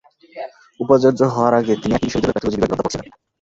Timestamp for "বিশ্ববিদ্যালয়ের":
2.05-2.35